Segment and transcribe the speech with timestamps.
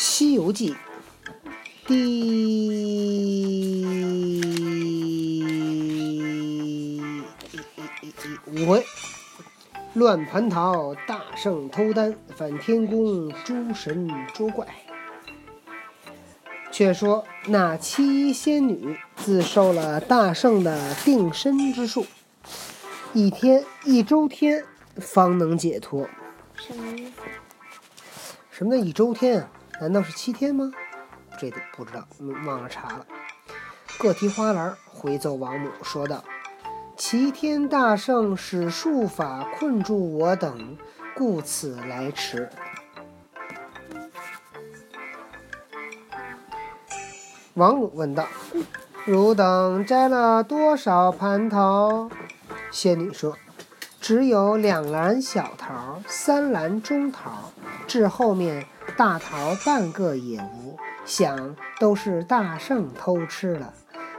[0.00, 0.72] 西游记》
[1.84, 1.96] 第
[8.46, 8.86] 五回，
[9.94, 14.64] 乱蟠桃，大圣偷丹，反天宫，诸神捉怪。
[16.70, 22.06] 却说那七仙女自受了大圣的定身之术，
[23.12, 24.64] 一天一周天
[24.98, 26.08] 方能解脱。
[26.54, 27.10] 什么意思？
[28.52, 29.50] 什么叫一周天啊？
[29.80, 30.72] 难道是七天吗？
[31.38, 32.06] 这个不知道，
[32.46, 33.06] 忘了查了。
[33.98, 36.24] 各提花篮回奏王母说道
[36.96, 40.76] ：“齐天大圣使术法困住我等，
[41.14, 42.50] 故此来迟。”
[47.54, 48.26] 王母问道
[49.06, 52.10] ：“汝等摘了多少蟠桃？”
[52.70, 53.36] 仙女说
[54.00, 57.52] ：“只有两篮小桃，三篮中桃，
[57.86, 58.66] 至后面
[58.98, 63.72] 大桃半个也无，想都是大圣偷吃了。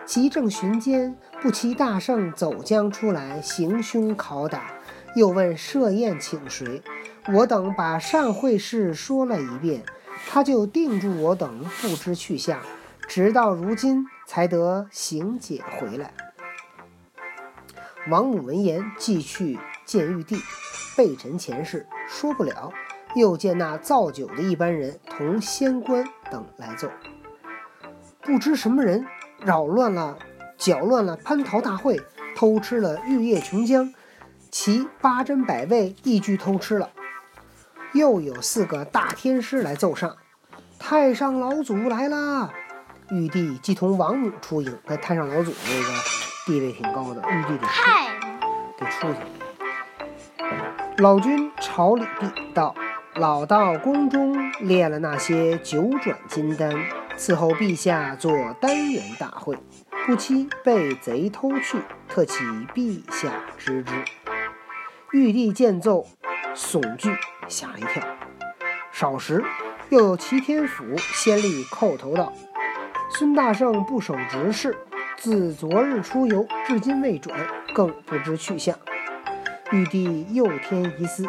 [0.06, 4.72] 急正寻间，不期大圣走将出来，行凶拷打，
[5.18, 6.82] 又问设宴请谁。
[7.34, 9.84] 我等把上会事说了一遍，
[10.30, 12.62] 他就定住我等不知去向，
[13.06, 16.14] 直到如今才得行解回来。
[18.08, 20.38] 王母闻言，即去见玉帝，
[20.96, 22.72] 备陈前事，说不了。
[23.16, 26.90] 又见那造酒的一班人同仙官等来奏，
[28.22, 29.06] 不知什么人
[29.40, 30.18] 扰乱了、
[30.58, 32.00] 搅乱了蟠桃大会，
[32.36, 33.94] 偷吃了玉液琼浆，
[34.52, 36.90] 其八珍百味一俱偷吃了。
[37.94, 40.16] 又有四个大天师来奏上，
[40.78, 42.52] 太上老祖来啦！
[43.10, 45.90] 玉帝即同王母出迎，那太上老祖这个
[46.46, 47.82] 地位挺高的，玉帝得出
[48.78, 49.20] 得出去。
[50.98, 52.76] 老君朝礼毕道
[53.20, 56.74] ：“老道宫中炼了那些九转金丹，
[57.18, 59.58] 伺候陛下做丹元大会，
[60.06, 62.42] 不期被贼偷去，特启
[62.74, 63.94] 陛下知之。”
[65.12, 66.08] 玉帝见奏，
[66.56, 67.14] 悚惧，
[67.50, 68.02] 吓了一跳。
[68.94, 69.44] 少时，
[69.90, 72.32] 又有齐天府先例叩头道
[73.12, 74.78] ：“孙大圣不守职事，
[75.18, 77.38] 自昨日出游，至今未转，
[77.76, 78.74] 更不知去向。”
[79.74, 81.28] 玉帝又添疑思，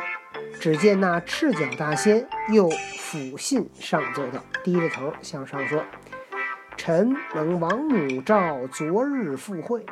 [0.61, 5.83] 只见那赤脚大仙又抚信上奏道，低着头向上说
[6.77, 9.87] ：“臣蒙王母召昨日赴会，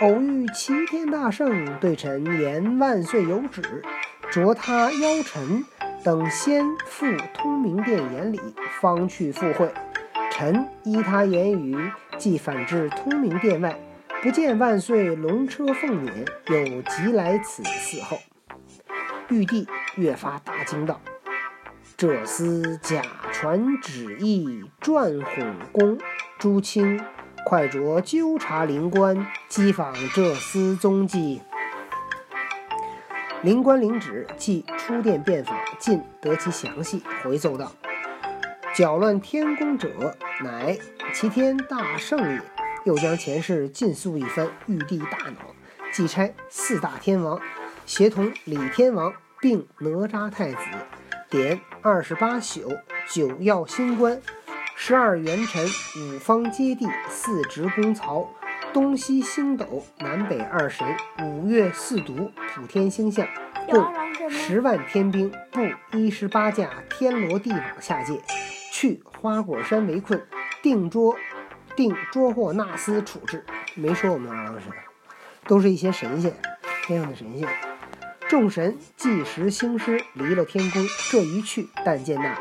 [0.00, 3.82] 偶遇齐天大圣，对臣言万岁有旨，
[4.30, 5.64] 着他邀臣
[6.04, 7.04] 等先赴
[7.34, 8.40] 通明殿言礼，
[8.80, 9.68] 方去赴会。
[10.30, 11.76] 臣依他言语，
[12.16, 13.76] 即返至通明殿外。”
[14.22, 18.16] 不见万岁龙车凤辇，有急来此伺候。
[19.28, 19.66] 玉帝
[19.96, 21.00] 越发大惊道
[21.96, 25.98] ：“这厮假传旨意，转哄宫。
[26.38, 27.00] 朱清，
[27.44, 31.42] 快着纠察灵官，稽访这厮踪迹。”
[33.42, 37.72] 灵官领旨，即出殿遍访，尽得其详细，回奏道
[38.74, 40.78] ：“搅乱天宫者，乃
[41.12, 42.40] 齐天大圣也。”
[42.84, 45.54] 又将前世尽诉一番，玉帝大恼，
[45.92, 47.40] 即差四大天王
[47.86, 50.58] 协同李天王并哪吒太子，
[51.28, 54.22] 点二十八宿九曜星官，
[54.76, 58.30] 十二元辰，五方揭谛，四值公曹，
[58.72, 60.86] 东西星斗，南北二神，
[61.20, 63.26] 五岳四渎，普天星象，
[63.68, 63.84] 共
[64.30, 65.60] 十万天兵，布
[65.98, 68.20] 一十八架天罗地网下界，
[68.70, 70.24] 去花果山围困，
[70.62, 71.16] 定捉。
[71.74, 73.42] 定捉获纳斯处置，
[73.74, 74.70] 没说我们二郎神，
[75.46, 76.30] 都是一些神仙，
[76.84, 77.48] 天上的神仙。
[78.32, 80.82] 众神即时兴师，离了天宫。
[81.10, 82.34] 这一去，但见那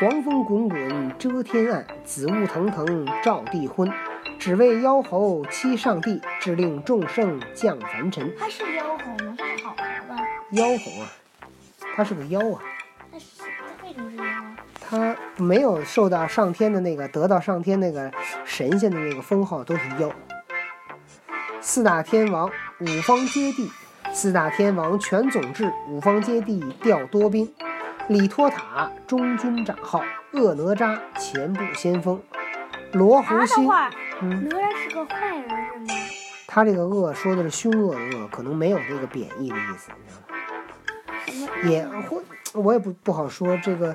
[0.00, 3.92] 黄风滚滚遮天暗，紫雾腾腾照地昏。
[4.38, 8.34] 只为妖猴欺上帝，致令众圣降凡尘。
[8.38, 9.36] 他是妖猴吗？
[9.36, 9.76] 他是好猴
[10.08, 10.16] 吧？
[10.52, 11.12] 妖猴啊，
[11.94, 12.62] 他是个妖啊。
[13.12, 14.56] 他是他为什么是妖啊？
[14.80, 18.10] 他没有受到上天的那个得到上天那个
[18.46, 20.10] 神仙的那个封号，都是妖。
[21.60, 22.50] 四大天王
[22.80, 23.68] 五方揭谛，
[24.20, 27.48] 四大天王全总制，五方揭谛调多兵。
[28.08, 32.20] 李托塔中军长号，恶哪吒前部先锋，
[32.90, 33.64] 罗侯星。
[33.64, 33.88] 话，
[34.20, 36.00] 嗯，哪吒是个坏人是吗？
[36.48, 39.92] 他这个恶说的是凶恶的恶，可能没有这个贬义的意思，
[41.24, 41.70] 你知道吗？
[41.70, 42.20] 也或
[42.54, 43.94] 我也不不好说这个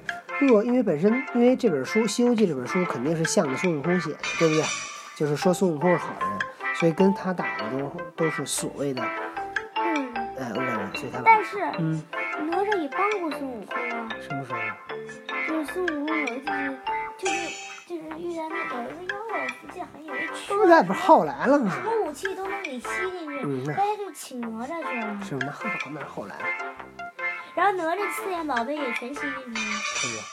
[0.49, 4.63] 恶，因为本身因为这本书《西游记》这本书肯定是向着孙悟空写的，对不对？
[5.17, 6.29] 就是说孙悟空是好人，
[6.75, 9.03] 所以跟他打的都都是所谓的
[11.23, 12.03] 但是，嗯，
[12.49, 14.09] 哪吒也帮过孙悟空啊。
[14.21, 14.59] 什么时候？
[15.47, 16.45] 就是孙悟空有一次，
[17.17, 17.33] 就是
[17.87, 20.35] 就是遇到那个妖怪，不记得还有一圈。
[20.49, 21.71] 那不在不是后来了吗？
[21.73, 25.19] 什么武器都能给吸进去，后来就请哪吒去了。
[25.23, 25.41] 是吗？
[25.45, 26.35] 那后那是后来。
[27.55, 29.55] 然后哪吒四样宝贝也全吸进去了。
[29.83, 30.23] 是吗？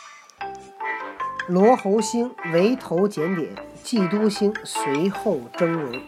[1.48, 6.00] 罗侯星为头减点，嫉都星随后峥嵘，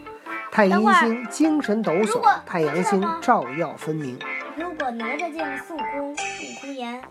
[0.51, 4.17] 太阴星精神抖擞，太阳星照耀分明。
[4.55, 6.15] 如果哪吒见了孙悟空，悟
[6.61, 7.01] 空言：“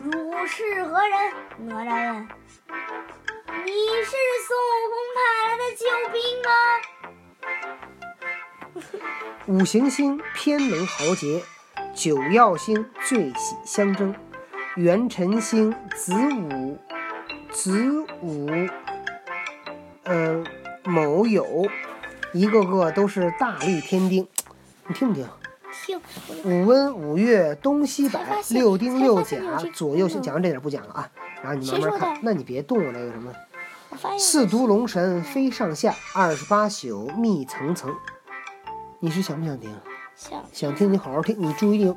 [0.00, 1.32] 汝是何人？”
[1.68, 2.22] 哪吒问
[3.64, 3.70] ：“你
[4.02, 4.16] 是
[4.46, 6.48] 孙悟空派来的救兵吗？”
[9.46, 11.42] 五行星偏能豪杰，
[11.94, 14.14] 九曜星最喜相争，
[14.76, 16.78] 元辰星子午
[17.50, 18.48] 子午，
[20.04, 20.42] 呃
[20.84, 21.70] 卯酉，
[22.32, 24.26] 一个个都是大力天兵。
[24.86, 25.28] 你听不听？
[25.84, 26.00] 听，
[26.44, 28.18] 五温五月东西北
[28.50, 29.36] 六丁六甲
[29.74, 30.22] 左右先。
[30.22, 31.10] 讲完这点不讲了啊，
[31.42, 31.98] 然后你慢慢。
[31.98, 33.30] 看那你别动我那个什么。
[34.18, 37.94] 四毒龙神飞上下，二十八宿密层层。
[39.00, 39.70] 你是想不想听？
[40.16, 41.94] 想想听你好好听，你注意力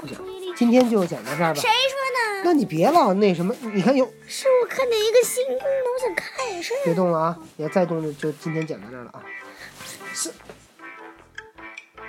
[0.00, 0.16] 不讲。
[0.16, 0.52] 注意力。
[0.56, 1.68] 今天就讲到这儿吧谁。
[1.68, 2.44] 说的？
[2.44, 6.74] 那你别老那什么，你看有是我看见一个新功能，我想看一下。
[6.84, 7.38] 别动了啊！
[7.56, 9.22] 你要再动就就今天讲到这儿了啊。
[10.12, 10.32] 是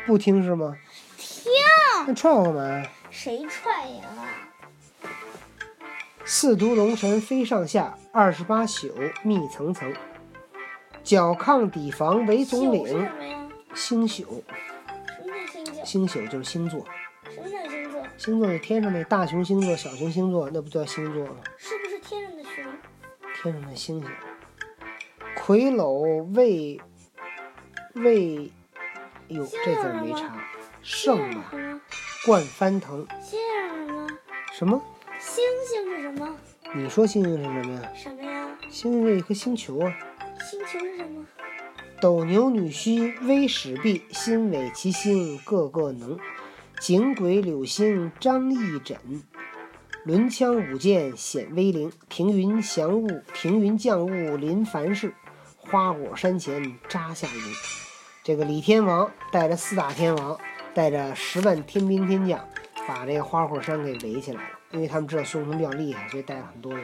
[0.07, 0.75] 不听是吗？
[2.06, 2.83] 听，那踹我干嘛？
[3.09, 4.03] 谁踹呀？
[6.25, 8.89] 四毒龙神飞上下，二十八宿
[9.24, 9.94] 密层层。
[11.03, 12.88] 角抗底房为总领？
[13.74, 14.44] 星宿，
[15.51, 15.83] 星宿？
[15.83, 16.86] 星宿就是星座，
[17.30, 18.04] 什么叫星座？
[18.18, 21.38] 星座是天上那大熊星座、小熊星座，那不叫星座吗？
[21.57, 22.63] 是不是天上的熊？
[23.42, 24.09] 天上的星星。
[25.36, 26.80] 魁篓为
[27.95, 28.51] 为，
[29.30, 30.39] 哎呦，这字儿没查，
[30.83, 31.51] 圣吧？
[32.23, 32.35] 什么？
[32.35, 34.07] 冠翻腾，星上什么？
[34.53, 34.81] 什么？
[35.19, 36.35] 星星是什么？
[36.75, 37.91] 你说星星是什么呀？
[37.95, 38.47] 什么呀？
[38.69, 39.94] 星星是一颗星球啊。
[40.50, 41.25] 星球是什么？
[42.00, 46.18] 斗牛女婿微始毕，心尾其心个个能。
[46.79, 48.97] 景鬼柳星张翼轸，
[50.03, 51.91] 轮枪舞剑显威灵。
[52.09, 55.13] 停云降雾，停云降雾临凡世，
[55.57, 57.44] 花果山前扎下营。
[58.23, 60.39] 这个李天王带着四大天王，
[60.73, 62.39] 带着十万天兵天将，
[62.88, 64.50] 把这个花果山给围起来了。
[64.71, 66.83] 因为他们知道孙悟空比较厉害，所以带了很多人。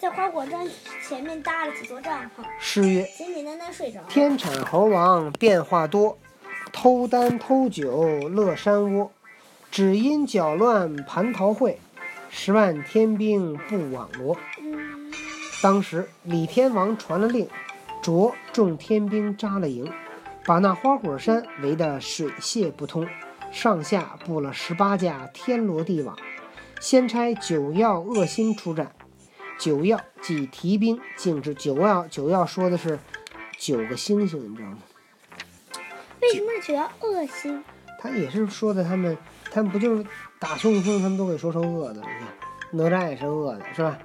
[0.00, 0.66] 在花果山
[1.06, 4.06] 前面搭了几座帐篷，诗曰：简简单单睡着了。
[4.08, 6.18] 天产猴王变化多，
[6.72, 9.12] 偷丹偷酒乐山窝。
[9.70, 11.78] 只因搅乱蟠桃会，
[12.30, 14.34] 十万天兵不网罗。
[14.58, 15.12] 嗯，
[15.62, 17.46] 当时李天王传了令，
[18.00, 19.92] 着众天兵扎了营，
[20.48, 23.06] 把那花果山围得水泄不通，
[23.52, 26.16] 上下布了十八架天罗地网。
[26.80, 28.92] 先差九曜恶星出战，
[29.58, 32.08] 九曜即提兵进至九曜。
[32.08, 32.98] 九曜说的是
[33.58, 34.78] 九个星星，你知道吗？
[36.22, 37.62] 为什么是九曜恶星？
[38.00, 39.18] 他也是说的他们，
[39.50, 40.06] 他们不就是
[40.38, 42.06] 打孙悟空，他们都给说成恶的了。
[42.06, 42.28] 你看
[42.70, 43.98] 哪吒也是恶的，是吧？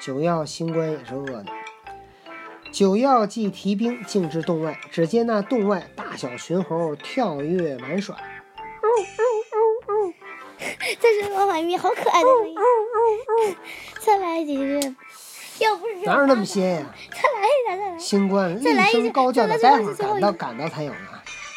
[0.00, 1.46] 九曜星官也是恶的。
[2.78, 8.16] 九曜即提兵进至洞外，只见那洞外大小群猴跳跃玩耍，
[11.00, 12.56] 这是王婉玉好可爱的声音。
[13.98, 14.78] 再来几句，
[15.58, 16.26] 要不是哪有？
[16.26, 17.98] 那么些呀、再来一点，再来。
[17.98, 20.92] 新官厉声高叫的：“待会儿赶到赶到才有？
[20.92, 20.98] 呢。”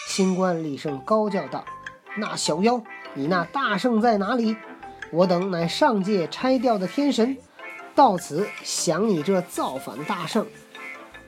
[0.10, 1.64] 新官厉声高叫道
[2.18, 2.82] ：“那小妖，
[3.14, 4.58] 你那大圣在哪里？
[5.12, 7.38] 我等乃上界拆掉的天神，
[7.94, 10.48] 到此降你这造反大圣，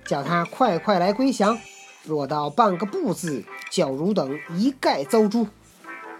[0.06, 1.58] 叫他快快来归降。
[2.04, 5.48] 若到半个不字，叫汝等一概遭诛。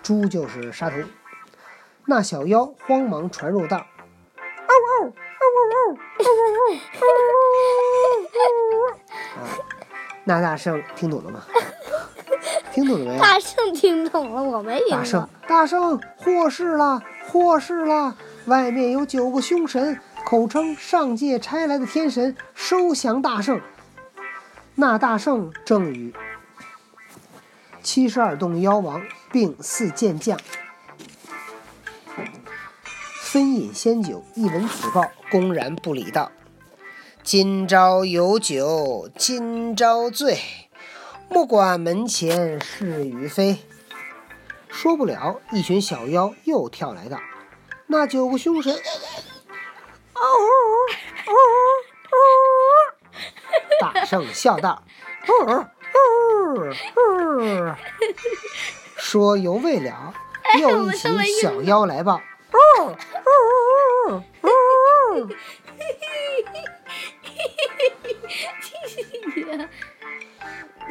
[0.02, 0.98] 诛就是杀头。”
[2.06, 3.78] 那小妖慌忙传入道
[4.68, 4.72] ：“啊，
[10.26, 11.42] 那大圣听懂了吗？
[12.74, 13.22] 听懂了没有？
[13.22, 18.16] 大圣听懂了，我没听大圣懂。，大圣，祸事了，祸事了！
[18.46, 23.62] 外面有九个凶神，口称上界差来的天神，收降大圣。
[24.86, 26.14] 那大圣正与
[27.82, 30.38] 七十二洞妖王并四剑将
[33.22, 36.34] 分饮仙酒，一闻此报，公然不礼道
[37.24, 40.38] ：“今朝有酒今朝醉，
[41.30, 43.60] 莫管门前是与非。”
[44.68, 47.22] 说不了，一群小妖又跳来道
[47.88, 48.78] ：“那九个凶神。”
[54.14, 54.84] 大圣笑道
[58.96, 60.14] ：“说犹未了，
[60.60, 62.22] 又一群小妖来报。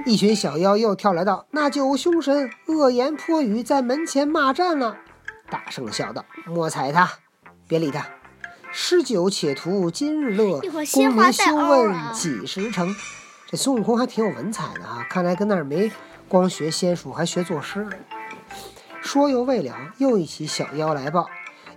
[0.04, 4.96] 一群小妖又跳来道：“那九凶神恶言泼语，在门前骂战了。”
[5.48, 7.08] 大圣笑道：“莫睬他，
[7.68, 8.04] 别理他。
[8.72, 10.60] 诗酒且图今日乐，
[10.92, 12.94] 功名休问几时成。”
[13.46, 15.06] 这孙悟空还挺有文采的啊！
[15.10, 15.92] 看来跟那儿没
[16.26, 17.86] 光学仙术，还学作诗。
[19.02, 21.28] 说犹未了，又一起小妖来报：“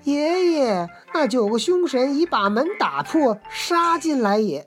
[0.05, 4.65] 爷爷，那九个凶神已把门打破，杀进来也。”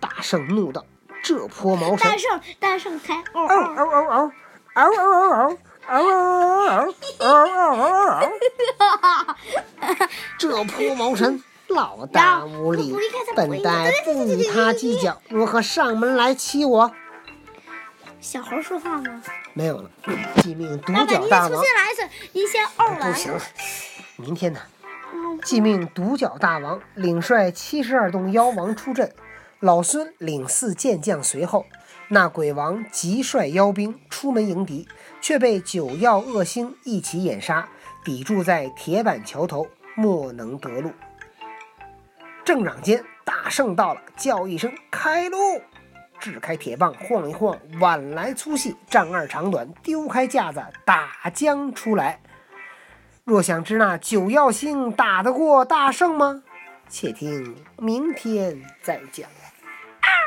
[0.00, 0.84] 大圣怒道
[1.22, 3.22] ：“这泼毛神！”大圣，大圣开！
[3.32, 4.32] 嗷嗷嗷嗷嗷
[4.74, 8.30] 嗷嗷嗷嗷嗷嗷嗷
[8.78, 9.38] 嗷！
[10.38, 11.42] 这泼毛神！
[11.68, 12.94] 老大无礼，
[13.34, 16.92] 本代不与他计较，如何上门来欺我？
[18.20, 19.22] 小猴说话吗？
[19.54, 19.90] 没有了。
[20.42, 21.52] 即命独角大王。
[21.52, 22.02] 您出来一次，
[22.32, 23.12] 您先二完。
[23.12, 23.32] 不行，
[24.16, 24.60] 明天呢？
[25.42, 29.14] 即命独角大王领率七十二洞妖王出阵，
[29.60, 31.64] 老孙领四健将随后。
[32.10, 34.88] 那鬼王急率妖兵出门迎敌，
[35.20, 37.68] 却被九曜恶星一起掩杀，
[38.02, 40.90] 抵住在铁板桥头，莫能得路。
[42.44, 45.36] 正嚷间，大圣到了，叫一声“开路”，
[46.18, 52.20] 掷开铁棒，晃一晃，碗来粗细，丈二长短，丢开架子，打将出来。
[53.24, 56.42] 若想知那九曜星打得过大圣吗？
[56.88, 59.28] 且听明天再讲。